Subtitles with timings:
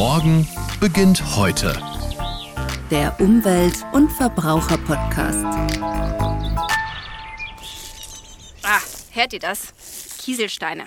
[0.00, 0.48] Morgen
[0.80, 1.78] beginnt heute.
[2.90, 5.44] Der Umwelt- und Verbraucher-Podcast.
[8.62, 9.74] Ah, hört ihr das?
[10.16, 10.84] Kieselsteine.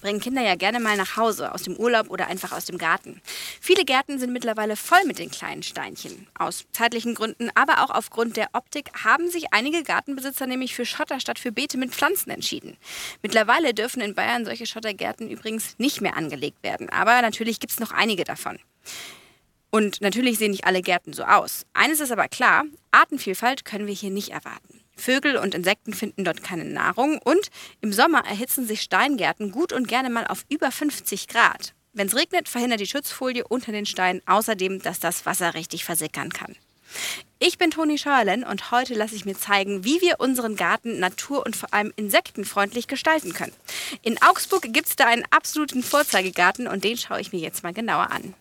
[0.00, 3.20] Bringen Kinder ja gerne mal nach Hause, aus dem Urlaub oder einfach aus dem Garten.
[3.64, 6.26] Viele Gärten sind mittlerweile voll mit den kleinen Steinchen.
[6.36, 11.20] Aus zeitlichen Gründen, aber auch aufgrund der Optik haben sich einige Gartenbesitzer nämlich für Schotter
[11.20, 12.76] statt für Beete mit Pflanzen entschieden.
[13.22, 16.90] Mittlerweile dürfen in Bayern solche Schottergärten übrigens nicht mehr angelegt werden.
[16.90, 18.58] Aber natürlich gibt es noch einige davon.
[19.70, 21.64] Und natürlich sehen nicht alle Gärten so aus.
[21.72, 24.80] Eines ist aber klar, Artenvielfalt können wir hier nicht erwarten.
[24.96, 27.48] Vögel und Insekten finden dort keine Nahrung und
[27.80, 31.74] im Sommer erhitzen sich Steingärten gut und gerne mal auf über 50 Grad.
[31.94, 36.30] Wenn es regnet, verhindert die Schutzfolie unter den Steinen außerdem, dass das Wasser richtig versickern
[36.30, 36.56] kann.
[37.38, 41.44] Ich bin Toni Scheuerlen und heute lasse ich mir zeigen, wie wir unseren Garten natur-
[41.44, 43.52] und vor allem insektenfreundlich gestalten können.
[44.02, 47.74] In Augsburg gibt es da einen absoluten Vorzeigegarten und den schaue ich mir jetzt mal
[47.74, 48.34] genauer an.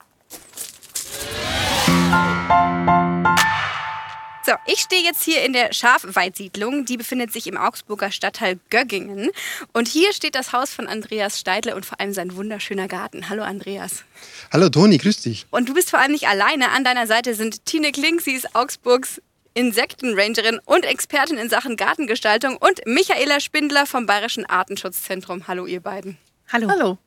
[4.43, 6.85] So, ich stehe jetzt hier in der Schafweidsiedlung.
[6.85, 9.29] Die befindet sich im Augsburger Stadtteil Göggingen.
[9.71, 13.29] Und hier steht das Haus von Andreas Steidle und vor allem sein wunderschöner Garten.
[13.29, 14.03] Hallo Andreas.
[14.51, 15.45] Hallo Toni, grüß dich.
[15.51, 16.71] Und du bist vor allem nicht alleine.
[16.71, 19.21] An deiner Seite sind Tine Klink, sie ist Augsburgs
[19.53, 25.47] Insektenrangerin und Expertin in Sachen Gartengestaltung und Michaela Spindler vom Bayerischen Artenschutzzentrum.
[25.47, 26.17] Hallo ihr beiden.
[26.51, 26.69] Hallo.
[26.69, 26.97] Hallo.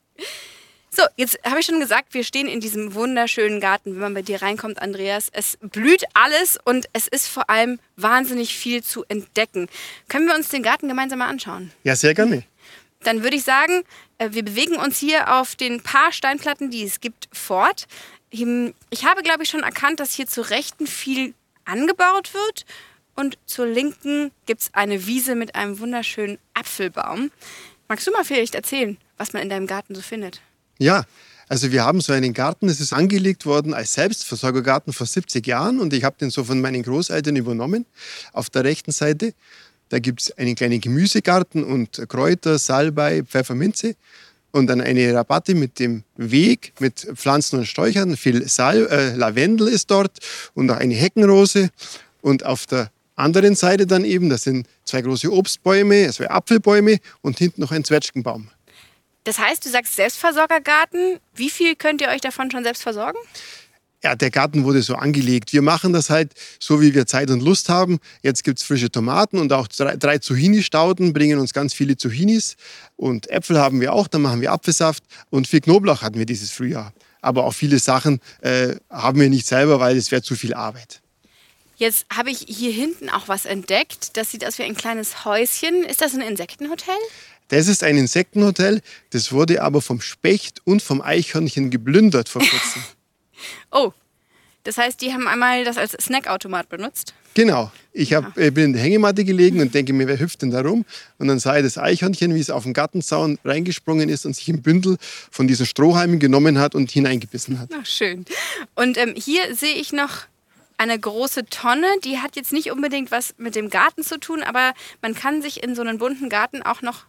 [0.96, 3.94] So, jetzt habe ich schon gesagt, wir stehen in diesem wunderschönen Garten.
[3.94, 8.56] Wenn man bei dir reinkommt, Andreas, es blüht alles und es ist vor allem wahnsinnig
[8.56, 9.68] viel zu entdecken.
[10.08, 11.72] Können wir uns den Garten gemeinsam mal anschauen?
[11.82, 12.44] Ja, sehr gerne.
[13.02, 13.82] Dann würde ich sagen,
[14.18, 17.86] äh, wir bewegen uns hier auf den paar Steinplatten, die es gibt, fort.
[18.30, 22.66] Ich habe, glaube ich, schon erkannt, dass hier zur Rechten viel angebaut wird
[23.16, 27.32] und zur Linken gibt es eine Wiese mit einem wunderschönen Apfelbaum.
[27.88, 30.40] Magst du mal vielleicht erzählen, was man in deinem Garten so findet?
[30.78, 31.04] Ja,
[31.48, 35.78] also wir haben so einen Garten, es ist angelegt worden als Selbstversorgergarten vor 70 Jahren
[35.78, 37.86] und ich habe den so von meinen Großeltern übernommen.
[38.32, 39.34] Auf der rechten Seite,
[39.90, 43.94] da gibt es einen kleinen Gemüsegarten und Kräuter, Salbei, Pfefferminze
[44.52, 48.16] und dann eine Rabatte mit dem Weg, mit Pflanzen und Sträuchern.
[48.16, 50.18] Viel Sal äh, Lavendel ist dort
[50.54, 51.70] und auch eine Heckenrose.
[52.22, 57.38] Und auf der anderen Seite dann eben, das sind zwei große Obstbäume, zwei Apfelbäume und
[57.38, 58.48] hinten noch ein Zwetschgenbaum.
[59.24, 61.18] Das heißt, du sagst Selbstversorgergarten.
[61.34, 63.18] Wie viel könnt ihr euch davon schon selbst versorgen?
[64.02, 65.54] Ja, der Garten wurde so angelegt.
[65.54, 68.00] Wir machen das halt so, wie wir Zeit und Lust haben.
[68.22, 72.56] Jetzt gibt es frische Tomaten und auch drei, drei Zucchini-Stauden bringen uns ganz viele Zucchinis.
[72.96, 75.02] Und Äpfel haben wir auch, dann machen wir Apfelsaft.
[75.30, 76.92] Und viel Knoblauch hatten wir dieses Frühjahr.
[77.22, 81.00] Aber auch viele Sachen äh, haben wir nicht selber, weil es wäre zu viel Arbeit.
[81.76, 84.18] Jetzt habe ich hier hinten auch was entdeckt.
[84.18, 85.82] Das sieht aus wie ein kleines Häuschen.
[85.82, 86.94] Ist das ein Insektenhotel?
[87.54, 92.82] Das ist ein Insektenhotel, das wurde aber vom Specht und vom Eichhörnchen geplündert vor kurzem.
[93.70, 93.92] oh,
[94.64, 97.14] das heißt, die haben einmal das als Snackautomat benutzt?
[97.34, 97.70] Genau.
[97.92, 98.50] Ich hab, ja.
[98.50, 100.84] bin in der Hängematte gelegen und denke mir, wer hüpft denn da rum?
[101.18, 104.48] Und dann sah ich das Eichhörnchen, wie es auf den Gartenzaun reingesprungen ist und sich
[104.48, 104.96] ein Bündel
[105.30, 107.70] von diesen Strohhalmen genommen hat und hineingebissen hat.
[107.80, 108.24] Ach, schön.
[108.74, 110.22] Und ähm, hier sehe ich noch
[110.76, 111.86] eine große Tonne.
[112.02, 115.62] Die hat jetzt nicht unbedingt was mit dem Garten zu tun, aber man kann sich
[115.62, 117.04] in so einen bunten Garten auch noch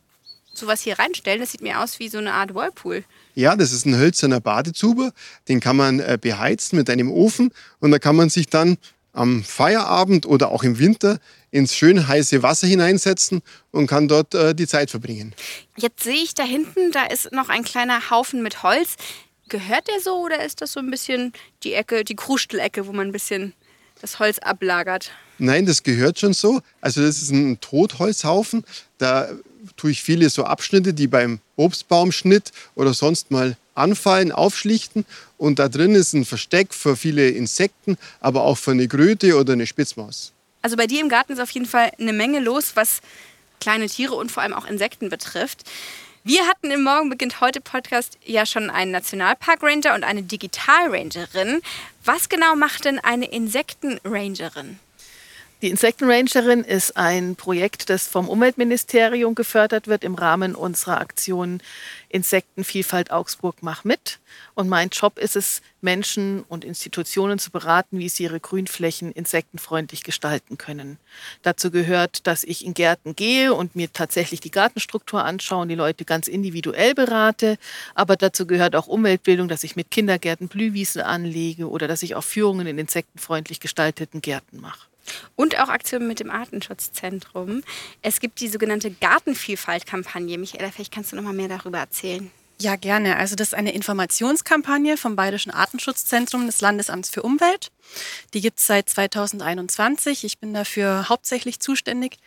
[0.57, 1.39] sowas hier reinstellen.
[1.39, 3.03] Das sieht mir aus wie so eine Art Whirlpool.
[3.33, 5.11] Ja, das ist ein hölzerner Badezuber.
[5.47, 8.77] Den kann man äh, beheizen mit einem Ofen und da kann man sich dann
[9.15, 11.19] am Feierabend oder auch im Winter
[11.51, 15.33] ins schön heiße Wasser hineinsetzen und kann dort äh, die Zeit verbringen.
[15.77, 18.95] Jetzt sehe ich da hinten, da ist noch ein kleiner Haufen mit Holz.
[19.47, 21.31] Gehört der so oder ist das so ein bisschen
[21.63, 23.53] die Ecke, die Krustelecke, wo man ein bisschen
[24.01, 25.11] das Holz ablagert?
[25.37, 26.61] Nein, das gehört schon so.
[26.81, 28.63] Also das ist ein Totholzhaufen.
[28.97, 29.29] Da
[29.77, 35.05] tue ich viele so Abschnitte, die beim Obstbaumschnitt oder sonst mal anfallen, aufschlichten.
[35.37, 39.53] Und da drin ist ein Versteck für viele Insekten, aber auch für eine Kröte oder
[39.53, 40.31] eine Spitzmaus.
[40.61, 43.01] Also bei dir im Garten ist auf jeden Fall eine Menge los, was
[43.59, 45.63] kleine Tiere und vor allem auch Insekten betrifft.
[46.23, 51.61] Wir hatten im Morgen beginnt heute Podcast ja schon einen Nationalpark-Ranger und eine Digital-Rangerin.
[52.03, 54.79] Was genau macht denn eine Insekten-Rangerin?
[55.61, 61.61] Die Insektenrangerin ist ein Projekt, das vom Umweltministerium gefördert wird im Rahmen unserer Aktion
[62.09, 64.19] Insektenvielfalt Augsburg mach mit.
[64.53, 70.03] Und mein Job ist es, Menschen und Institutionen zu beraten, wie sie ihre Grünflächen insektenfreundlich
[70.03, 70.97] gestalten können.
[71.41, 75.75] Dazu gehört, dass ich in Gärten gehe und mir tatsächlich die Gartenstruktur anschaue und die
[75.75, 77.57] Leute ganz individuell berate.
[77.93, 82.25] Aber dazu gehört auch Umweltbildung, dass ich mit Kindergärten Blühwiesen anlege oder dass ich auch
[82.25, 84.87] Führungen in insektenfreundlich gestalteten Gärten mache.
[85.35, 87.63] Und auch Aktionen mit dem Artenschutzzentrum.
[88.01, 90.37] Es gibt die sogenannte Gartenvielfalt-Kampagne.
[90.37, 92.31] Michaela, vielleicht kannst du noch mal mehr darüber erzählen.
[92.61, 93.17] Ja, gerne.
[93.17, 97.69] Also das ist eine Informationskampagne vom Bayerischen Artenschutzzentrum des Landesamts für Umwelt.
[98.33, 100.23] Die gibt es seit 2021.
[100.23, 102.17] Ich bin dafür hauptsächlich zuständig.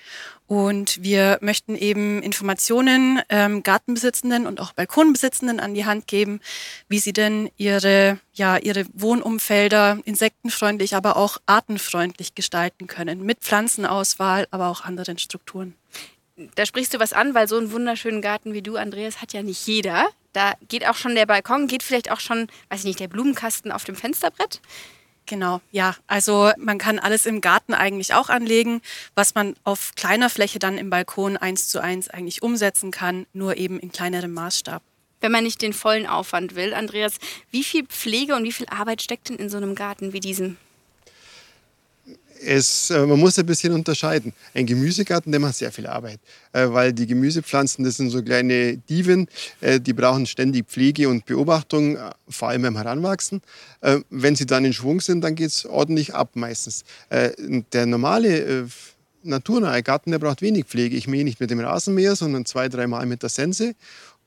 [0.47, 6.41] Und wir möchten eben Informationen ähm, Gartenbesitzenden und auch Balkonbesitzenden an die Hand geben,
[6.89, 13.25] wie sie denn ihre, ja, ihre Wohnumfelder insektenfreundlich, aber auch artenfreundlich gestalten können.
[13.25, 15.75] Mit Pflanzenauswahl, aber auch anderen Strukturen
[16.55, 19.43] da sprichst du was an, weil so einen wunderschönen Garten wie du, Andreas, hat ja
[19.43, 20.07] nicht jeder.
[20.33, 23.73] Da geht auch schon der Balkon, geht vielleicht auch schon, weiß ich nicht, der Blumenkasten
[23.73, 24.61] auf dem Fensterbrett.
[25.27, 25.95] Genau, ja.
[26.07, 28.81] Also man kann alles im Garten eigentlich auch anlegen,
[29.15, 33.57] was man auf kleiner Fläche dann im Balkon eins zu eins eigentlich umsetzen kann, nur
[33.57, 34.83] eben in kleinerem Maßstab.
[35.21, 37.17] Wenn man nicht den vollen Aufwand will, Andreas,
[37.51, 40.57] wie viel Pflege und wie viel Arbeit steckt denn in so einem Garten wie diesem?
[42.49, 44.33] Es, äh, man muss ein bisschen unterscheiden.
[44.55, 46.19] Ein Gemüsegarten, der macht sehr viel Arbeit,
[46.53, 49.29] äh, weil die Gemüsepflanzen, das sind so kleine Diven,
[49.61, 51.99] äh, die brauchen ständig Pflege und Beobachtung,
[52.29, 53.43] vor allem beim Heranwachsen.
[54.11, 56.85] Wenn sie dann in Schwung sind, dann geht es ordentlich ab meistens.
[57.11, 58.67] Der normale
[59.23, 60.97] naturnahe Garten, der braucht wenig Pflege.
[60.97, 63.75] Ich mähe nicht mit dem Rasenmäher, sondern zwei, dreimal mit der Sense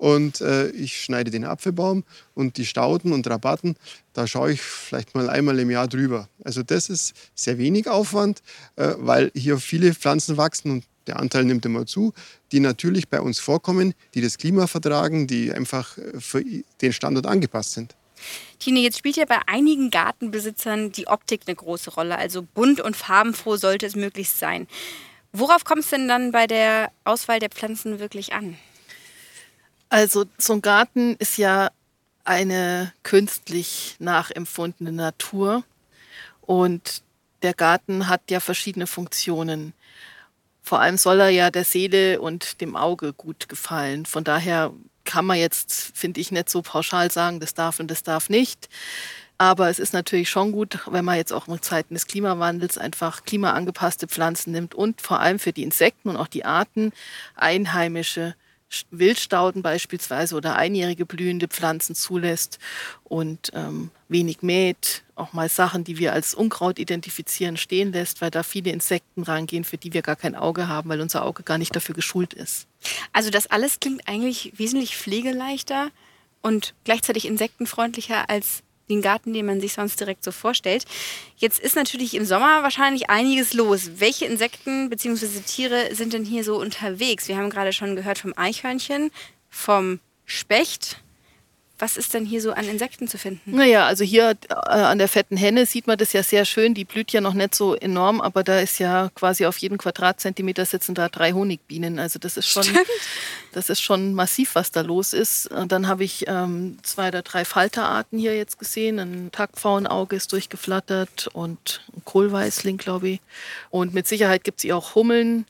[0.01, 2.03] und äh, ich schneide den Apfelbaum
[2.33, 3.75] und die Stauden und Rabatten,
[4.13, 6.27] da schaue ich vielleicht mal einmal im Jahr drüber.
[6.43, 8.41] Also das ist sehr wenig Aufwand,
[8.77, 12.13] äh, weil hier viele Pflanzen wachsen und der Anteil nimmt immer zu,
[12.51, 16.43] die natürlich bei uns vorkommen, die das Klima vertragen, die einfach für
[16.81, 17.95] den Standort angepasst sind.
[18.57, 22.17] Tine, jetzt spielt ja bei einigen Gartenbesitzern die Optik eine große Rolle.
[22.17, 24.67] Also bunt und farbenfroh sollte es möglichst sein.
[25.31, 28.57] Worauf kommt es denn dann bei der Auswahl der Pflanzen wirklich an?
[29.91, 31.69] Also so ein Garten ist ja
[32.23, 35.65] eine künstlich nachempfundene Natur
[36.39, 37.03] und
[37.41, 39.73] der Garten hat ja verschiedene Funktionen.
[40.63, 44.05] Vor allem soll er ja der Seele und dem Auge gut gefallen.
[44.05, 44.71] Von daher
[45.03, 48.69] kann man jetzt, finde ich, nicht so pauschal sagen, das darf und das darf nicht.
[49.37, 53.25] Aber es ist natürlich schon gut, wenn man jetzt auch in Zeiten des Klimawandels einfach
[53.25, 56.93] klimaangepasste Pflanzen nimmt und vor allem für die Insekten und auch die Arten
[57.35, 58.35] einheimische
[58.89, 62.59] Wildstauden beispielsweise oder einjährige blühende Pflanzen zulässt
[63.03, 68.31] und ähm, wenig mäht, auch mal Sachen, die wir als Unkraut identifizieren, stehen lässt, weil
[68.31, 71.57] da viele Insekten rangehen, für die wir gar kein Auge haben, weil unser Auge gar
[71.57, 72.67] nicht dafür geschult ist.
[73.13, 75.91] Also das alles klingt eigentlich wesentlich pflegeleichter
[76.41, 80.85] und gleichzeitig insektenfreundlicher als den Garten, den man sich sonst direkt so vorstellt.
[81.37, 83.91] Jetzt ist natürlich im Sommer wahrscheinlich einiges los.
[83.95, 85.27] Welche Insekten bzw.
[85.45, 87.27] Tiere sind denn hier so unterwegs?
[87.27, 89.11] Wir haben gerade schon gehört vom Eichhörnchen,
[89.49, 90.97] vom Specht.
[91.81, 93.55] Was ist denn hier so an Insekten zu finden?
[93.55, 96.75] Naja, also hier äh, an der fetten Henne sieht man das ja sehr schön.
[96.75, 100.63] Die blüht ja noch nicht so enorm, aber da ist ja quasi auf jeden Quadratzentimeter
[100.65, 101.97] sitzen da drei Honigbienen.
[101.97, 102.65] Also das ist schon,
[103.51, 105.47] das ist schon massiv, was da los ist.
[105.47, 108.99] Und dann habe ich ähm, zwei oder drei Falterarten hier jetzt gesehen.
[108.99, 113.21] Ein Tagpfauenauge ist durchgeflattert und ein Kohlweißling, glaube ich.
[113.71, 115.47] Und mit Sicherheit gibt es hier auch Hummeln.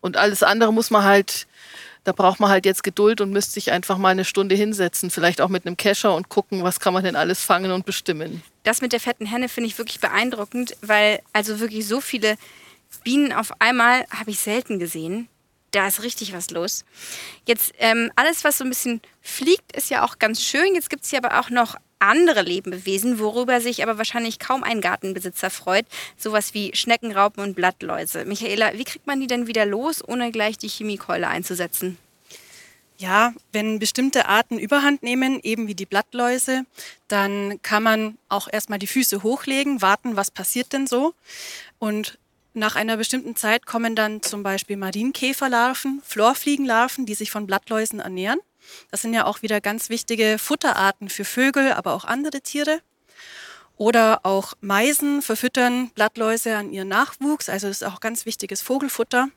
[0.00, 1.46] Und alles andere muss man halt
[2.04, 5.40] da braucht man halt jetzt Geduld und müsste sich einfach mal eine Stunde hinsetzen, vielleicht
[5.40, 8.42] auch mit einem Kescher und gucken, was kann man denn alles fangen und bestimmen.
[8.62, 12.36] Das mit der fetten Henne finde ich wirklich beeindruckend, weil also wirklich so viele
[13.04, 15.28] Bienen auf einmal habe ich selten gesehen.
[15.72, 16.84] Da ist richtig was los.
[17.46, 20.74] Jetzt ähm, alles, was so ein bisschen fliegt, ist ja auch ganz schön.
[20.74, 24.80] Jetzt gibt es hier aber auch noch andere Lebewesen, worüber sich aber wahrscheinlich kaum ein
[24.80, 25.86] Gartenbesitzer freut.
[26.16, 28.24] Sowas wie Schneckenraupen und Blattläuse.
[28.24, 31.98] Michaela, wie kriegt man die denn wieder los, ohne gleich die Chemiekeule einzusetzen?
[32.98, 36.66] Ja, wenn bestimmte Arten überhand nehmen, eben wie die Blattläuse,
[37.08, 41.14] dann kann man auch erstmal die Füße hochlegen, warten, was passiert denn so.
[41.78, 42.18] Und
[42.52, 48.40] nach einer bestimmten Zeit kommen dann zum Beispiel Marienkäferlarven, Florfliegenlarven, die sich von Blattläusen ernähren.
[48.90, 52.80] Das sind ja auch wieder ganz wichtige Futterarten für Vögel, aber auch andere Tiere.
[53.76, 57.48] Oder auch Meisen verfüttern Blattläuse an ihren Nachwuchs.
[57.48, 59.28] Also das ist auch ganz wichtiges Vogelfutter.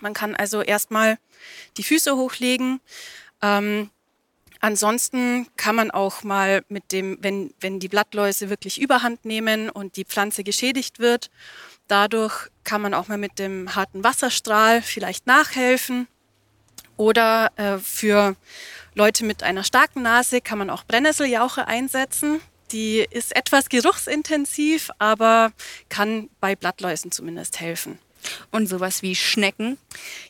[0.00, 1.18] Man kann also erstmal
[1.76, 2.80] die Füße hochlegen.
[3.40, 3.90] Ähm,
[4.60, 9.96] ansonsten kann man auch mal mit dem, wenn, wenn die Blattläuse wirklich überhand nehmen und
[9.96, 11.30] die Pflanze geschädigt wird,
[11.86, 16.06] dadurch kann man auch mal mit dem harten Wasserstrahl vielleicht nachhelfen.
[16.98, 18.36] Oder äh, für
[18.94, 22.40] Leute mit einer starken Nase kann man auch Brennnesseljauche einsetzen.
[22.72, 25.52] Die ist etwas geruchsintensiv, aber
[25.88, 27.98] kann bei Blattläusen zumindest helfen.
[28.50, 29.78] Und sowas wie Schnecken?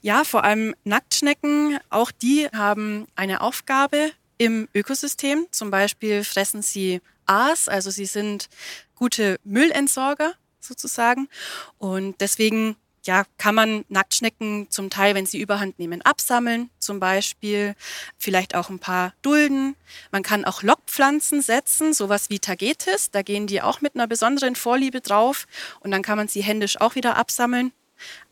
[0.02, 1.78] Ja, vor allem Nacktschnecken.
[1.90, 5.46] Auch die haben eine Aufgabe im Ökosystem.
[5.50, 8.48] Zum Beispiel fressen sie Aas, also sie sind
[8.94, 11.28] gute Müllentsorger sozusagen.
[11.78, 12.76] Und deswegen
[13.08, 17.74] ja, kann man Nacktschnecken zum Teil, wenn sie überhand nehmen, absammeln, zum Beispiel.
[18.18, 19.76] Vielleicht auch ein paar dulden.
[20.12, 23.10] Man kann auch Lockpflanzen setzen, sowas wie Tagetes.
[23.10, 25.46] Da gehen die auch mit einer besonderen Vorliebe drauf.
[25.80, 27.72] Und dann kann man sie händisch auch wieder absammeln.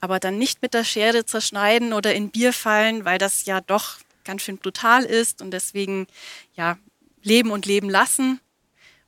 [0.03, 3.97] Aber dann nicht mit der Schere zerschneiden oder in Bier fallen, weil das ja doch
[4.25, 5.41] ganz schön brutal ist.
[5.41, 6.07] Und deswegen,
[6.53, 6.77] ja,
[7.23, 8.41] leben und leben lassen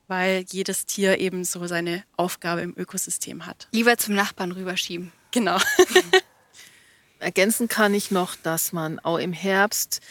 [0.07, 3.67] weil jedes Tier eben so seine Aufgabe im Ökosystem hat.
[3.71, 5.11] Lieber zum Nachbarn rüberschieben.
[5.31, 5.57] Genau.
[7.19, 10.01] Ergänzen kann ich noch, dass man auch im Herbst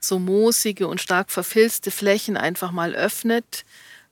[0.00, 3.64] so moosige und stark verfilzte Flächen einfach mal öffnet.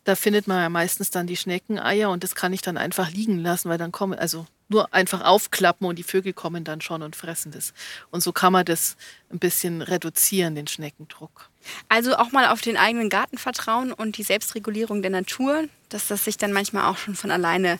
[0.04, 3.38] Da findet man ja meistens dann die Schneckeneier und das kann ich dann einfach liegen
[3.38, 7.16] lassen, weil dann kommen, also nur einfach aufklappen und die Vögel kommen dann schon und
[7.16, 7.72] fressen das.
[8.10, 8.96] Und so kann man das
[9.30, 11.50] ein bisschen reduzieren, den Schneckendruck.
[11.88, 16.24] Also auch mal auf den eigenen Garten vertrauen und die Selbstregulierung der Natur, dass das
[16.24, 17.78] sich dann manchmal auch schon von alleine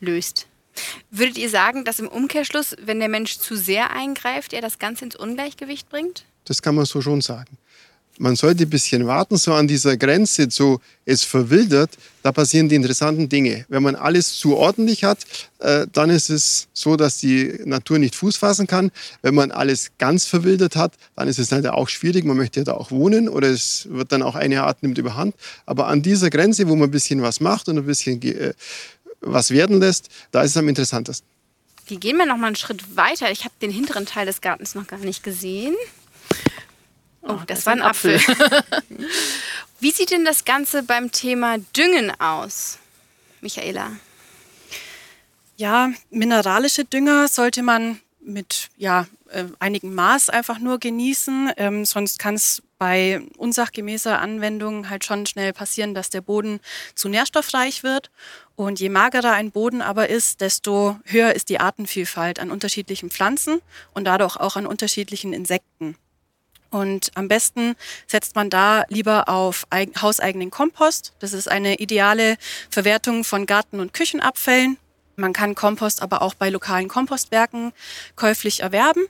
[0.00, 0.46] löst.
[1.10, 5.04] Würdet ihr sagen, dass im Umkehrschluss, wenn der Mensch zu sehr eingreift, er das Ganze
[5.06, 6.24] ins Ungleichgewicht bringt?
[6.44, 7.58] Das kann man so schon sagen
[8.18, 11.90] man sollte ein bisschen warten, so an dieser Grenze, so es verwildert,
[12.22, 13.64] da passieren die interessanten Dinge.
[13.68, 15.18] Wenn man alles zu ordentlich hat,
[15.60, 18.90] äh, dann ist es so, dass die Natur nicht Fuß fassen kann.
[19.22, 22.24] Wenn man alles ganz verwildert hat, dann ist es leider auch schwierig.
[22.24, 25.34] Man möchte ja da auch wohnen oder es wird dann auch eine Art nimmt überhand.
[25.64, 28.54] Aber an dieser Grenze, wo man ein bisschen was macht und ein bisschen äh,
[29.26, 31.28] was werden lässt, da ist es am interessantesten.
[31.86, 33.30] Wir gehen mal noch mal einen Schritt weiter.
[33.30, 35.76] Ich habe den hinteren Teil des Gartens noch gar nicht gesehen.
[37.22, 38.20] Oh, das, das war ein Apfel.
[39.80, 42.78] Wie sieht denn das Ganze beim Thema Düngen aus,
[43.40, 43.92] Michaela?
[45.56, 51.52] Ja, mineralische Dünger sollte man mit ja, äh, einigem Maß einfach nur genießen.
[51.56, 56.60] Ähm, sonst kann es bei unsachgemäßer Anwendung halt schon schnell passieren, dass der Boden
[56.94, 58.10] zu nährstoffreich wird.
[58.56, 63.60] Und je magerer ein Boden aber ist, desto höher ist die Artenvielfalt an unterschiedlichen Pflanzen
[63.92, 65.96] und dadurch auch an unterschiedlichen Insekten.
[66.70, 71.12] Und am besten setzt man da lieber auf hauseigenen Kompost.
[71.18, 72.36] Das ist eine ideale
[72.70, 74.78] Verwertung von Garten- und Küchenabfällen.
[75.16, 77.72] Man kann Kompost aber auch bei lokalen Kompostwerken
[78.16, 79.06] käuflich erwerben.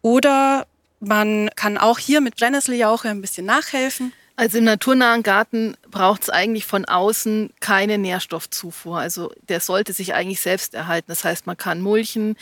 [0.00, 0.66] Oder
[1.00, 4.12] man kann auch hier mit Brennnesseljauche ein bisschen nachhelfen.
[4.36, 8.98] Also im naturnahen Garten braucht es eigentlich von außen keine Nährstoffzufuhr.
[8.98, 11.06] Also der sollte sich eigentlich selbst erhalten.
[11.08, 12.36] Das heißt, man kann mulchen,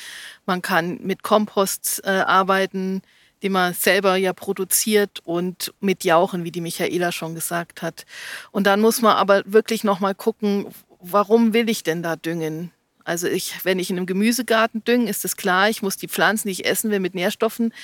[0.47, 3.02] man kann mit Kompost äh, arbeiten,
[3.42, 8.06] die man selber ja produziert und mit Jauchen, wie die Michaela schon gesagt hat.
[8.52, 10.66] Und dann muss man aber wirklich nochmal gucken,
[11.00, 12.70] warum will ich denn da düngen?
[13.11, 16.47] Also ich, wenn ich in einem Gemüsegarten dünge, ist es klar, ich muss die Pflanzen,
[16.47, 17.75] die ich essen will, mit Nährstoffen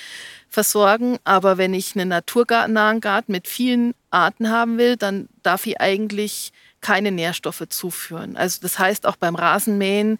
[0.47, 1.17] versorgen.
[1.25, 6.53] Aber wenn ich einen naturnahen Garten mit vielen Arten haben will, dann darf ich eigentlich
[6.79, 8.37] keine Nährstoffe zuführen.
[8.37, 10.17] Also das heißt auch beim Rasenmähen,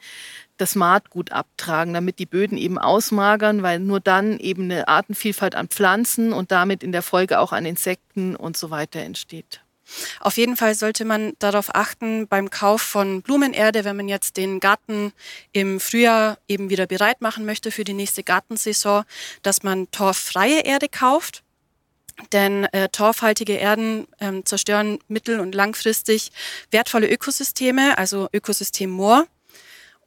[0.57, 5.69] das Maatgut abtragen, damit die Böden eben ausmagern, weil nur dann eben eine Artenvielfalt an
[5.69, 9.61] Pflanzen und damit in der Folge auch an Insekten und so weiter entsteht.
[10.19, 14.59] Auf jeden Fall sollte man darauf achten beim Kauf von Blumenerde, wenn man jetzt den
[14.59, 15.13] Garten
[15.51, 19.03] im Frühjahr eben wieder bereit machen möchte für die nächste Gartensaison,
[19.41, 21.43] dass man torffreie Erde kauft.
[22.31, 26.31] Denn äh, torfhaltige Erden ähm, zerstören mittel- und langfristig
[26.71, 29.27] wertvolle Ökosysteme, also Ökosystem Moor.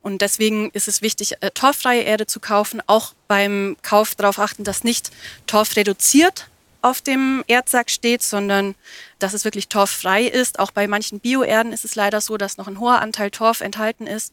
[0.02, 2.82] Und deswegen ist es wichtig, äh, torffreie Erde zu kaufen.
[2.86, 5.10] Auch beim Kauf darauf achten, dass nicht
[5.46, 6.49] Torf reduziert
[6.82, 8.74] auf dem Erdsack steht, sondern
[9.18, 10.58] dass es wirklich torffrei ist.
[10.58, 14.06] Auch bei manchen Bioerden ist es leider so, dass noch ein hoher Anteil Torf enthalten
[14.06, 14.32] ist.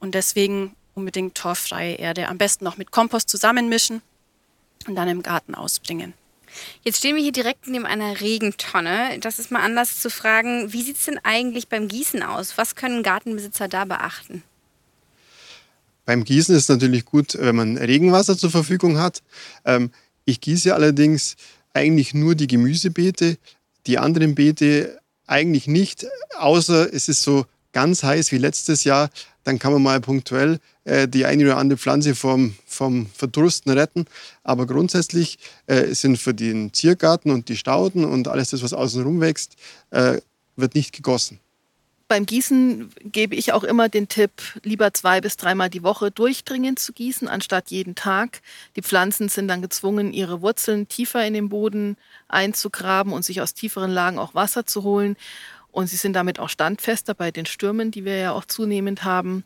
[0.00, 2.28] Und deswegen unbedingt torffreie Erde.
[2.28, 4.02] Am besten noch mit Kompost zusammenmischen
[4.86, 6.14] und dann im Garten ausbringen.
[6.82, 9.18] Jetzt stehen wir hier direkt neben einer Regentonne.
[9.20, 12.56] Das ist mal anders zu fragen, wie sieht es denn eigentlich beim Gießen aus?
[12.56, 14.42] Was können Gartenbesitzer da beachten?
[16.04, 19.22] Beim Gießen ist es natürlich gut, wenn man Regenwasser zur Verfügung hat.
[19.64, 19.90] Ähm,
[20.24, 21.36] ich gieße allerdings
[21.78, 23.38] eigentlich nur die Gemüsebeete,
[23.86, 26.06] die anderen Beete eigentlich nicht,
[26.38, 29.10] außer es ist so ganz heiß wie letztes Jahr,
[29.44, 34.06] dann kann man mal punktuell äh, die eine oder andere Pflanze vom, vom Verdursten retten.
[34.42, 39.20] Aber grundsätzlich äh, sind für den Ziergarten und die Stauden und alles das, was außenrum
[39.20, 39.56] wächst,
[39.90, 40.18] äh,
[40.56, 41.38] wird nicht gegossen.
[42.08, 44.30] Beim Gießen gebe ich auch immer den Tipp,
[44.62, 48.40] lieber zwei bis dreimal die Woche durchdringend zu gießen, anstatt jeden Tag.
[48.76, 53.52] Die Pflanzen sind dann gezwungen, ihre Wurzeln tiefer in den Boden einzugraben und sich aus
[53.52, 55.16] tieferen Lagen auch Wasser zu holen.
[55.70, 59.44] Und sie sind damit auch standfester bei den Stürmen, die wir ja auch zunehmend haben.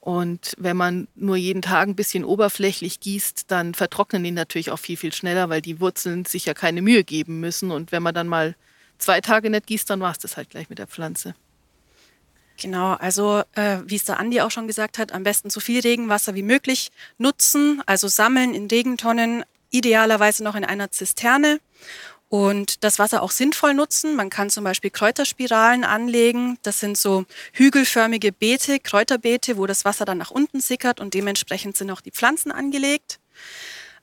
[0.00, 4.80] Und wenn man nur jeden Tag ein bisschen oberflächlich gießt, dann vertrocknen die natürlich auch
[4.80, 7.70] viel, viel schneller, weil die Wurzeln sich ja keine Mühe geben müssen.
[7.70, 8.56] Und wenn man dann mal
[8.98, 11.36] zwei Tage nicht gießt, dann war es das halt gleich mit der Pflanze.
[12.62, 15.80] Genau, also äh, wie es der Andi auch schon gesagt hat, am besten so viel
[15.80, 21.58] Regenwasser wie möglich nutzen, also sammeln in Regentonnen, idealerweise noch in einer Zisterne
[22.28, 24.14] und das Wasser auch sinnvoll nutzen.
[24.14, 26.56] Man kann zum Beispiel Kräuterspiralen anlegen.
[26.62, 31.76] Das sind so hügelförmige Beete, Kräuterbeete, wo das Wasser dann nach unten sickert und dementsprechend
[31.76, 33.18] sind auch die Pflanzen angelegt.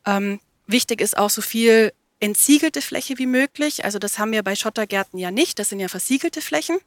[0.05, 3.85] Ähm, wichtig ist auch so viel entsiegelte Fläche wie möglich.
[3.85, 5.59] Also das haben wir bei Schottergärten ja nicht.
[5.59, 6.77] Das sind ja versiegelte Flächen.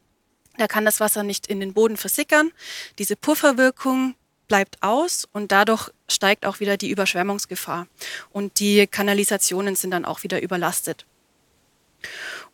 [0.58, 2.52] Da kann das Wasser nicht in den Boden versickern.
[2.98, 4.14] Diese Pufferwirkung
[4.48, 7.86] bleibt aus und dadurch steigt auch wieder die Überschwemmungsgefahr.
[8.30, 11.06] Und die Kanalisationen sind dann auch wieder überlastet.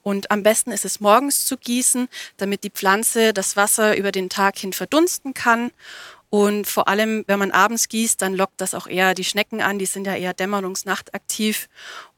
[0.02, 4.28] Und am besten ist es morgens zu gießen, damit die Pflanze das Wasser über den
[4.28, 5.73] Tag hin verdunsten kann.
[6.31, 9.78] Und vor allem, wenn man abends gießt, dann lockt das auch eher die Schnecken an.
[9.78, 11.69] Die sind ja eher dämmerungsnachtaktiv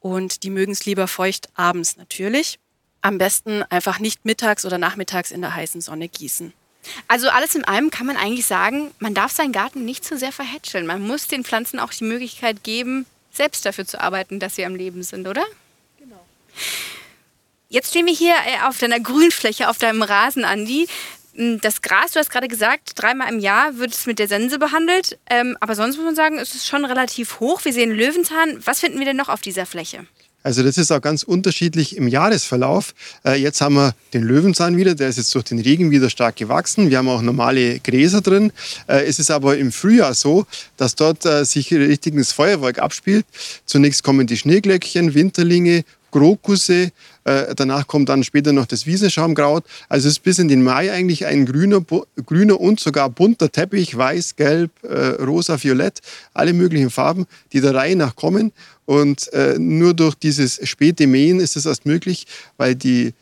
[0.00, 2.58] und die mögen es lieber feucht abends natürlich
[3.02, 6.52] am besten einfach nicht mittags oder nachmittags in der heißen Sonne gießen.
[7.08, 10.32] Also alles in allem kann man eigentlich sagen, man darf seinen Garten nicht zu sehr
[10.32, 10.86] verhätscheln.
[10.86, 14.74] Man muss den Pflanzen auch die Möglichkeit geben, selbst dafür zu arbeiten, dass sie am
[14.74, 15.44] Leben sind, oder?
[15.98, 16.24] Genau.
[17.68, 20.88] Jetzt stehen wir hier äh, auf deiner Grünfläche, auf deinem Rasen, Andi.
[21.34, 24.58] Hm, das Gras, du hast gerade gesagt, dreimal im Jahr wird es mit der Sense
[24.58, 25.18] behandelt.
[25.28, 27.64] Ähm, aber sonst muss man sagen, ist es schon relativ hoch.
[27.64, 28.64] Wir sehen Löwenzahn.
[28.66, 30.06] Was finden wir denn noch auf dieser Fläche?
[30.42, 32.94] Also das ist auch ganz unterschiedlich im Jahresverlauf.
[33.26, 36.36] Äh, jetzt haben wir den Löwenzahn wieder, der ist jetzt durch den Regen wieder stark
[36.36, 36.88] gewachsen.
[36.88, 38.50] Wir haben auch normale Gräser drin.
[38.86, 40.46] Äh, es ist aber im Frühjahr so,
[40.78, 43.26] dass dort äh, sich richtig das Feuerwerk abspielt.
[43.66, 46.90] Zunächst kommen die Schneeglöckchen, Winterlinge, Krokusse,
[47.22, 49.62] danach kommt dann später noch das Wiesenschaumkraut.
[49.88, 51.84] Also es ist bis in den Mai eigentlich ein grüner,
[52.26, 56.00] grüner und sogar bunter Teppich, weiß, gelb, rosa, violett,
[56.34, 58.50] alle möglichen Farben, die der Reihe nach kommen.
[58.90, 63.14] Und äh, nur durch dieses späte Mähen ist es erst möglich, weil die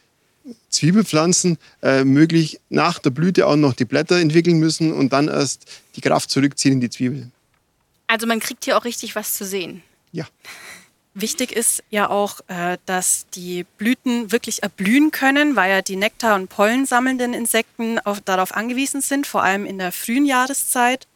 [0.70, 5.66] Zwiebelpflanzen äh, möglich nach der Blüte auch noch die Blätter entwickeln müssen und dann erst
[5.94, 7.30] die Kraft zurückziehen in die Zwiebel.
[8.06, 9.82] Also man kriegt hier auch richtig was zu sehen.
[10.10, 10.26] Ja.
[11.12, 16.36] Wichtig ist ja auch, äh, dass die Blüten wirklich erblühen können, weil ja die Nektar-
[16.36, 21.06] und Pollen sammelnden Insekten darauf angewiesen sind, vor allem in der frühen Jahreszeit.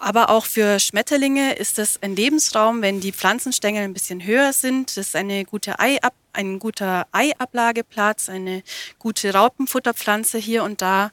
[0.00, 4.96] Aber auch für Schmetterlinge ist es ein Lebensraum, wenn die Pflanzenstängel ein bisschen höher sind.
[4.96, 8.62] Das ist eine gute Eiab ein guter Eiablageplatz, eine
[9.00, 11.10] gute Raupenfutterpflanze hier und da.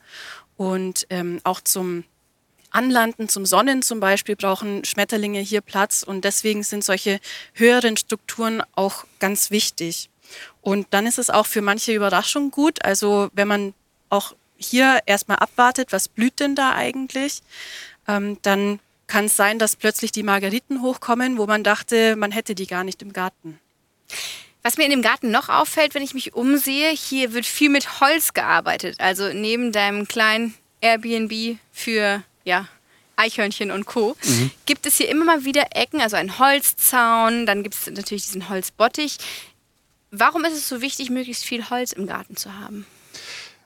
[0.56, 2.04] Und ähm, auch zum
[2.70, 6.04] Anlanden, zum Sonnen zum Beispiel, brauchen Schmetterlinge hier Platz.
[6.04, 7.20] Und deswegen sind solche
[7.54, 10.12] höheren Strukturen auch ganz wichtig.
[10.62, 12.86] Und dann ist es auch für manche Überraschung gut.
[12.86, 13.74] Also wenn man
[14.10, 17.42] auch hier erstmal abwartet, was blüht denn da eigentlich?
[18.08, 22.56] Ähm, dann kann es sein, dass plötzlich die Margeriten hochkommen, wo man dachte, man hätte
[22.56, 23.60] die gar nicht im Garten.
[24.64, 28.00] Was mir in dem Garten noch auffällt, wenn ich mich umsehe, hier wird viel mit
[28.00, 29.00] Holz gearbeitet.
[29.00, 32.68] Also neben deinem kleinen Airbnb für ja,
[33.16, 34.16] Eichhörnchen und Co.
[34.24, 34.52] Mhm.
[34.66, 38.50] gibt es hier immer mal wieder Ecken, also einen Holzzaun, dann gibt es natürlich diesen
[38.50, 39.18] Holzbottich.
[40.12, 42.86] Warum ist es so wichtig, möglichst viel Holz im Garten zu haben?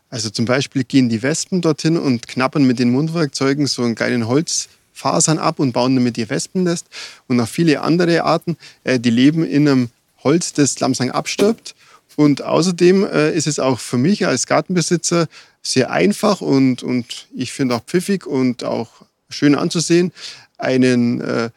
[0.09, 4.27] Also zum Beispiel gehen die Wespen dorthin und knappern mit den Mundwerkzeugen so einen kleinen
[4.27, 6.87] Holzfasern ab und bauen damit ihr Wespennest.
[7.27, 9.89] Und auch viele andere Arten, äh, die leben in einem
[10.23, 11.75] Holz, das langsam abstirbt.
[12.15, 15.27] Und außerdem äh, ist es auch für mich als Gartenbesitzer
[15.61, 18.89] sehr einfach und, und ich finde auch pfiffig und auch
[19.29, 20.11] schön anzusehen,
[20.57, 21.49] einen äh,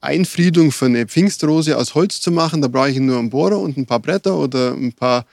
[0.00, 2.62] Einfriedung für eine Pfingstrose aus Holz zu machen.
[2.62, 5.26] Da brauche ich nur einen Bohrer und ein paar Bretter oder ein paar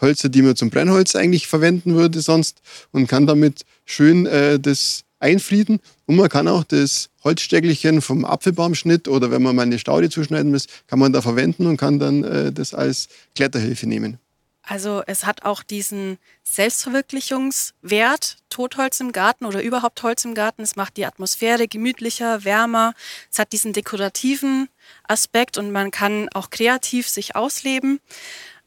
[0.00, 2.60] Hölzer, die man zum Brennholz eigentlich verwenden würde sonst
[2.92, 5.80] und kann damit schön äh, das einfrieden.
[6.06, 10.50] Und man kann auch das Holzsteckelchen vom Apfelbaumschnitt oder wenn man mal eine Staude zuschneiden
[10.50, 14.18] muss, kann man da verwenden und kann dann äh, das als Kletterhilfe nehmen.
[14.62, 20.62] Also es hat auch diesen Selbstverwirklichungswert, Totholz im Garten oder überhaupt Holz im Garten.
[20.62, 22.94] Es macht die Atmosphäre gemütlicher, wärmer.
[23.32, 24.68] Es hat diesen dekorativen
[25.08, 28.00] Aspekt und man kann auch kreativ sich ausleben.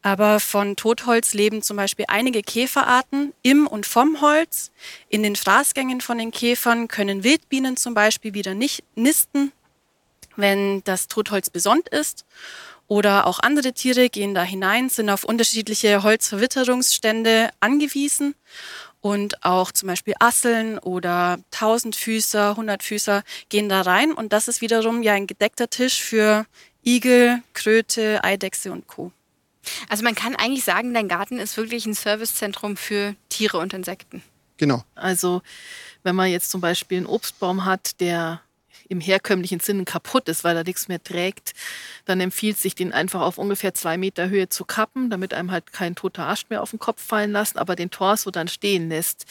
[0.04, 4.72] Aber von Totholz leben zum Beispiel einige Käferarten im und vom Holz.
[5.08, 9.54] In den Fraßgängen von den Käfern können Wildbienen zum Beispiel wieder nicht nisten,
[10.36, 12.26] wenn das Totholz besonnt ist.
[12.88, 18.36] Oder auch andere Tiere gehen da hinein, sind auf unterschiedliche Holzverwitterungsstände angewiesen.
[19.00, 24.12] Und auch zum Beispiel Asseln oder Tausendfüßer, Hundertfüßer gehen da rein.
[24.12, 26.46] Und das ist wiederum ja ein gedeckter Tisch für
[26.86, 29.14] Igel, Kröte, Eidechse und Co.
[29.90, 34.24] Also man kann eigentlich sagen, dein Garten ist wirklich ein Servicezentrum für Tiere und Insekten.
[34.58, 34.84] Genau.
[34.96, 35.42] Also
[36.04, 38.42] wenn man jetzt zum Beispiel einen Obstbaum hat, der
[38.94, 41.54] im herkömmlichen Sinne kaputt ist, weil er nichts mehr trägt,
[42.06, 45.74] dann empfiehlt sich, den einfach auf ungefähr zwei Meter Höhe zu kappen, damit einem halt
[45.74, 49.26] kein toter Ast mehr auf den Kopf fallen lassen, aber den Torso dann stehen lässt.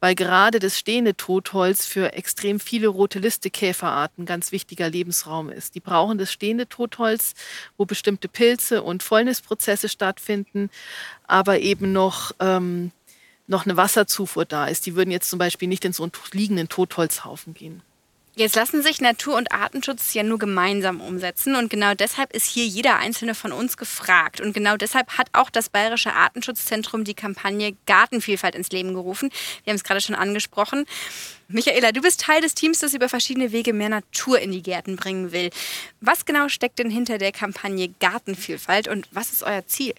[0.00, 5.74] Weil gerade das stehende Totholz für extrem viele rote Liste Käferarten ganz wichtiger Lebensraum ist.
[5.74, 7.34] Die brauchen das stehende Totholz,
[7.76, 10.70] wo bestimmte Pilze und Fäulnisprozesse stattfinden,
[11.26, 12.90] aber eben noch ähm,
[13.46, 14.86] noch eine Wasserzufuhr da ist.
[14.86, 17.82] Die würden jetzt zum Beispiel nicht in so einen liegenden Totholzhaufen gehen.
[18.36, 22.66] Jetzt lassen sich Natur- und Artenschutz ja nur gemeinsam umsetzen und genau deshalb ist hier
[22.66, 24.40] jeder einzelne von uns gefragt.
[24.40, 29.30] Und genau deshalb hat auch das Bayerische Artenschutzzentrum die Kampagne Gartenvielfalt ins Leben gerufen.
[29.62, 30.84] Wir haben es gerade schon angesprochen.
[31.46, 34.96] Michaela, du bist Teil des Teams, das über verschiedene Wege mehr Natur in die Gärten
[34.96, 35.50] bringen will.
[36.00, 39.94] Was genau steckt denn hinter der Kampagne Gartenvielfalt und was ist euer Ziel?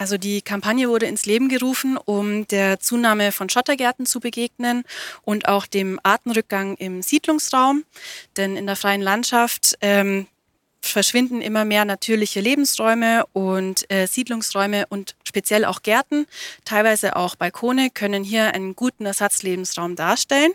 [0.00, 4.84] Also die Kampagne wurde ins Leben gerufen, um der Zunahme von Schottergärten zu begegnen
[5.24, 7.84] und auch dem Artenrückgang im Siedlungsraum.
[8.38, 10.26] Denn in der freien Landschaft ähm,
[10.80, 16.26] verschwinden immer mehr natürliche Lebensräume und äh, Siedlungsräume und speziell auch Gärten,
[16.64, 20.52] teilweise auch Balkone, können hier einen guten Ersatzlebensraum darstellen.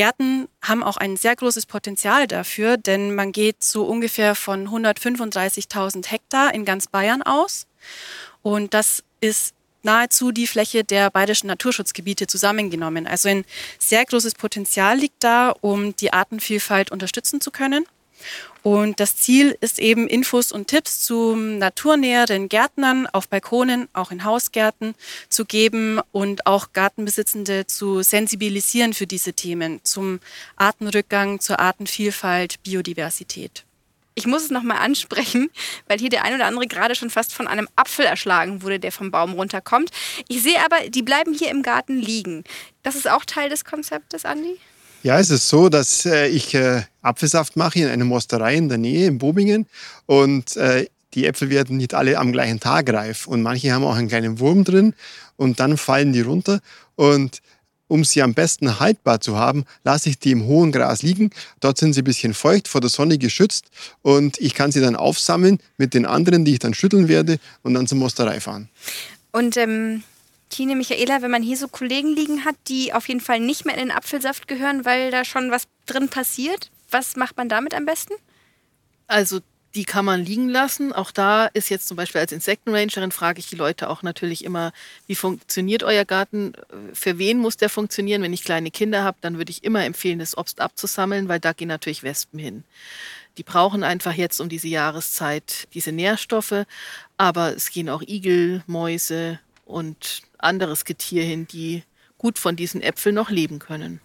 [0.00, 6.06] Gärten haben auch ein sehr großes Potenzial dafür, denn man geht so ungefähr von 135.000
[6.06, 7.66] Hektar in ganz Bayern aus.
[8.40, 13.06] Und das ist nahezu die Fläche der bayerischen Naturschutzgebiete zusammengenommen.
[13.06, 13.44] Also ein
[13.78, 17.84] sehr großes Potenzial liegt da, um die Artenvielfalt unterstützen zu können.
[18.62, 24.24] Und das Ziel ist eben, Infos und Tipps zu naturnäheren Gärtnern auf Balkonen, auch in
[24.24, 24.94] Hausgärten
[25.28, 30.20] zu geben und auch Gartenbesitzende zu sensibilisieren für diese Themen, zum
[30.56, 33.64] Artenrückgang, zur Artenvielfalt, Biodiversität.
[34.14, 35.50] Ich muss es nochmal ansprechen,
[35.88, 38.92] weil hier der ein oder andere gerade schon fast von einem Apfel erschlagen wurde, der
[38.92, 39.90] vom Baum runterkommt.
[40.28, 42.44] Ich sehe aber, die bleiben hier im Garten liegen.
[42.82, 44.58] Das ist auch Teil des Konzeptes, Andi?
[45.02, 48.76] Ja, es ist so, dass äh, ich äh, Apfelsaft mache in einer Mosterei in der
[48.76, 49.66] Nähe, in Bobingen.
[50.06, 53.26] Und äh, die Äpfel werden nicht alle am gleichen Tag reif.
[53.26, 54.94] Und manche haben auch einen kleinen Wurm drin
[55.36, 56.60] und dann fallen die runter.
[56.96, 57.40] Und
[57.88, 61.30] um sie am besten haltbar zu haben, lasse ich die im hohen Gras liegen.
[61.58, 63.64] Dort sind sie ein bisschen feucht, vor der Sonne geschützt
[64.02, 67.74] und ich kann sie dann aufsammeln mit den anderen, die ich dann schütteln werde und
[67.74, 68.68] dann zur Mosterei fahren.
[69.32, 70.04] Und ähm,
[70.50, 73.74] Tine, Michaela, wenn man hier so Kollegen liegen hat, die auf jeden Fall nicht mehr
[73.74, 77.86] in den Apfelsaft gehören, weil da schon was drin passiert, was macht man damit am
[77.86, 78.14] besten?
[79.06, 79.40] Also
[79.74, 80.92] die kann man liegen lassen.
[80.92, 84.72] Auch da ist jetzt zum Beispiel als Insektenrangerin frage ich die Leute auch natürlich immer,
[85.06, 86.54] wie funktioniert euer Garten?
[86.92, 88.22] Für wen muss der funktionieren?
[88.22, 91.52] Wenn ich kleine Kinder habe, dann würde ich immer empfehlen, das Obst abzusammeln, weil da
[91.52, 92.64] gehen natürlich Wespen hin.
[93.36, 96.66] Die brauchen einfach jetzt um diese Jahreszeit diese Nährstoffe,
[97.16, 99.38] aber es gehen auch Igel, Mäuse
[99.70, 101.84] und anderes Getier hin, die
[102.18, 104.00] gut von diesen Äpfeln noch leben können.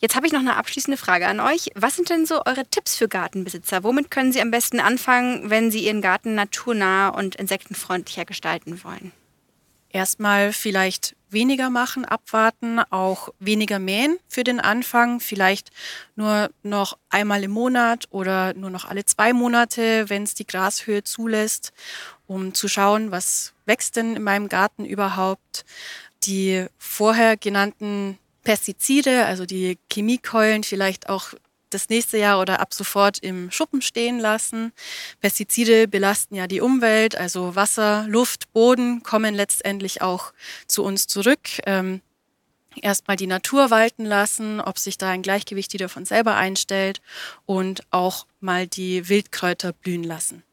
[0.00, 1.70] Jetzt habe ich noch eine abschließende Frage an euch.
[1.74, 3.82] Was sind denn so eure Tipps für Gartenbesitzer?
[3.82, 9.10] Womit können sie am besten anfangen, wenn sie ihren Garten naturnah und insektenfreundlicher gestalten wollen?
[9.90, 15.70] Erstmal vielleicht weniger machen, abwarten, auch weniger mähen für den Anfang, vielleicht
[16.14, 21.04] nur noch einmal im Monat oder nur noch alle zwei Monate, wenn es die Grashöhe
[21.04, 21.72] zulässt,
[22.28, 25.64] um zu schauen, was wächst denn in meinem Garten überhaupt.
[26.24, 31.34] Die vorher genannten Pestizide, also die Chemiekeulen vielleicht auch
[31.70, 34.72] das nächste Jahr oder ab sofort im Schuppen stehen lassen.
[35.20, 40.32] Pestizide belasten ja die Umwelt, also Wasser, Luft, Boden kommen letztendlich auch
[40.66, 41.40] zu uns zurück.
[41.66, 42.00] Ähm,
[42.82, 47.00] Erstmal die Natur walten lassen, ob sich da ein Gleichgewicht wieder von selber einstellt
[47.44, 50.44] und auch mal die Wildkräuter blühen lassen.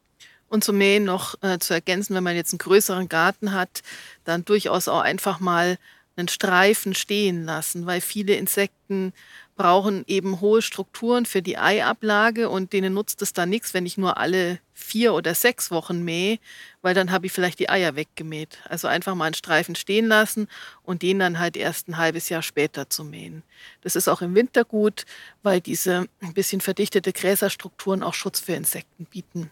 [0.50, 3.82] Und zum Mähen noch äh, zu ergänzen, wenn man jetzt einen größeren Garten hat,
[4.24, 5.78] dann durchaus auch einfach mal
[6.16, 9.14] einen Streifen stehen lassen, weil viele Insekten
[9.56, 13.98] brauchen eben hohe Strukturen für die Eiablage und denen nutzt es dann nichts, wenn ich
[13.98, 16.40] nur alle vier oder sechs Wochen mähe,
[16.82, 18.60] weil dann habe ich vielleicht die Eier weggemäht.
[18.66, 20.50] Also einfach mal einen Streifen stehen lassen
[20.84, 23.44] und den dann halt erst ein halbes Jahr später zu mähen.
[23.82, 25.06] Das ist auch im Winter gut,
[25.42, 29.50] weil diese ein bisschen verdichtete Gräserstrukturen auch Schutz für Insekten bieten.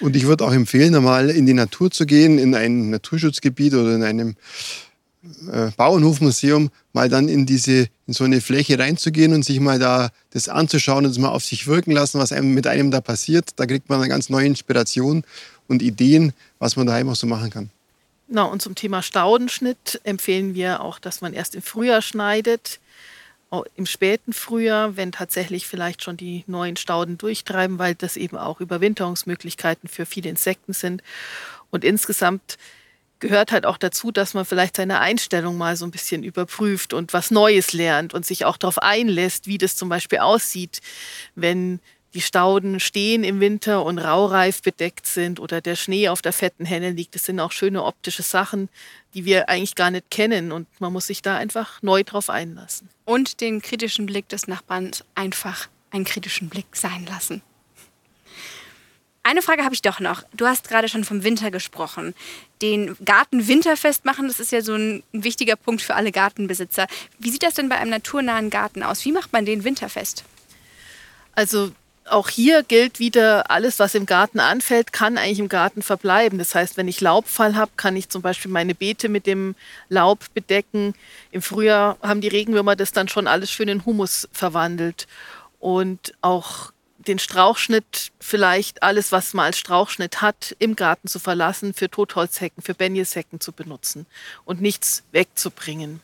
[0.00, 3.94] Und ich würde auch empfehlen, einmal in die Natur zu gehen, in ein Naturschutzgebiet oder
[3.94, 4.36] in einem
[5.52, 10.10] äh, Bauernhofmuseum mal dann in diese in so eine Fläche reinzugehen und sich mal da
[10.30, 13.50] das anzuschauen und es mal auf sich wirken lassen, was einem mit einem da passiert.
[13.56, 15.22] Da kriegt man eine ganz neue Inspiration
[15.68, 17.70] und Ideen, was man daheim auch so machen kann.
[18.28, 22.80] Na, und zum Thema Staudenschnitt empfehlen wir auch, dass man erst im Frühjahr schneidet,
[23.74, 28.60] im späten Frühjahr, wenn tatsächlich vielleicht schon die neuen Stauden durchtreiben, weil das eben auch
[28.60, 31.02] Überwinterungsmöglichkeiten für viele Insekten sind.
[31.70, 32.58] Und insgesamt
[33.18, 37.12] gehört halt auch dazu, dass man vielleicht seine Einstellung mal so ein bisschen überprüft und
[37.12, 40.80] was Neues lernt und sich auch darauf einlässt, wie das zum Beispiel aussieht,
[41.34, 41.80] wenn
[42.14, 46.64] die Stauden stehen im Winter und raureif bedeckt sind oder der Schnee auf der fetten
[46.64, 47.14] Henne liegt.
[47.14, 48.68] Das sind auch schöne optische Sachen,
[49.14, 52.88] die wir eigentlich gar nicht kennen und man muss sich da einfach neu drauf einlassen.
[53.04, 57.42] Und den kritischen Blick des Nachbarn einfach einen kritischen Blick sein lassen.
[59.22, 60.22] Eine Frage habe ich doch noch.
[60.32, 62.14] Du hast gerade schon vom Winter gesprochen.
[62.62, 66.86] Den Garten winterfest machen, das ist ja so ein wichtiger Punkt für alle Gartenbesitzer.
[67.18, 69.04] Wie sieht das denn bei einem naturnahen Garten aus?
[69.04, 70.24] Wie macht man den winterfest?
[71.34, 71.72] Also
[72.10, 76.38] auch hier gilt wieder, alles, was im Garten anfällt, kann eigentlich im Garten verbleiben.
[76.38, 79.54] Das heißt, wenn ich Laubfall habe, kann ich zum Beispiel meine Beete mit dem
[79.88, 80.94] Laub bedecken.
[81.30, 85.06] Im Frühjahr haben die Regenwürmer das dann schon alles schön in Humus verwandelt.
[85.58, 91.72] Und auch den Strauchschnitt, vielleicht alles, was man als Strauchschnitt hat, im Garten zu verlassen,
[91.74, 94.06] für Totholzhecken, für Benjeshecken zu benutzen
[94.44, 96.00] und nichts wegzubringen.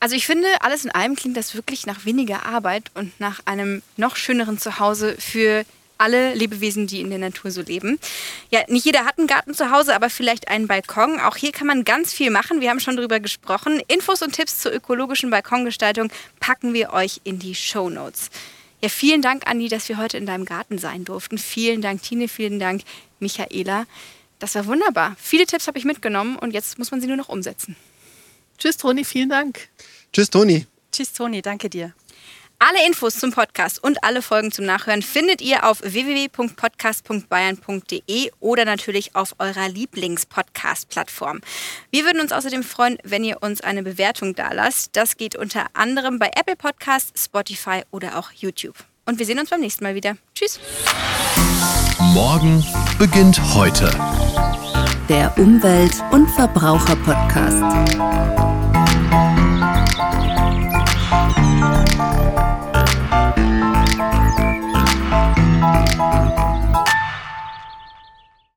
[0.00, 3.82] Also ich finde, alles in allem klingt das wirklich nach weniger Arbeit und nach einem
[3.96, 5.64] noch schöneren Zuhause für
[5.98, 7.98] alle Lebewesen, die in der Natur so leben.
[8.50, 11.20] Ja, nicht jeder hat einen Garten zu Hause, aber vielleicht einen Balkon.
[11.20, 12.60] Auch hier kann man ganz viel machen.
[12.60, 13.80] Wir haben schon darüber gesprochen.
[13.88, 18.30] Infos und Tipps zur ökologischen Balkongestaltung packen wir euch in die Show Notes.
[18.82, 21.38] Ja, vielen Dank, Andi, dass wir heute in deinem Garten sein durften.
[21.38, 22.28] Vielen Dank, Tine.
[22.28, 22.82] Vielen Dank,
[23.18, 23.86] Michaela.
[24.40, 25.16] Das war wunderbar.
[25.18, 27.76] Viele Tipps habe ich mitgenommen und jetzt muss man sie nur noch umsetzen.
[28.64, 29.04] Tschüss, Toni.
[29.04, 29.68] Vielen Dank.
[30.10, 30.66] Tschüss, Toni.
[30.90, 31.42] Tschüss, Toni.
[31.42, 31.92] Danke dir.
[32.58, 39.14] Alle Infos zum Podcast und alle Folgen zum Nachhören findet ihr auf www.podcast.bayern.de oder natürlich
[39.14, 41.42] auf eurer Lieblings-Podcast-Plattform.
[41.90, 44.96] Wir würden uns außerdem freuen, wenn ihr uns eine Bewertung dalasst.
[44.96, 48.76] Das geht unter anderem bei Apple Podcasts, Spotify oder auch YouTube.
[49.04, 50.16] Und wir sehen uns beim nächsten Mal wieder.
[50.34, 50.58] Tschüss.
[51.98, 52.64] Morgen
[52.98, 53.90] beginnt heute.
[55.08, 57.62] Der Umwelt- und Verbraucher-Podcast.